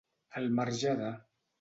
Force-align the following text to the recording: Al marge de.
Al 0.41 0.49
marge 0.61 0.97
de. 1.05 1.15